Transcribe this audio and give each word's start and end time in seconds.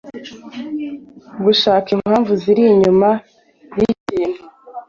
gushaka 1.45 1.87
impamvu 1.95 2.31
ziri 2.41 2.63
inyuma 2.73 3.09
y’ikintu. 3.79 4.41